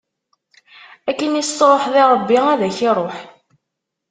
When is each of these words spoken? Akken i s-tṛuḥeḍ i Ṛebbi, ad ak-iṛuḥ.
Akken 1.09 1.33
i 1.41 1.43
s-tṛuḥeḍ 1.47 1.95
i 2.01 2.03
Ṛebbi, 2.11 2.39
ad 2.53 2.61
ak-iṛuḥ. 2.67 3.17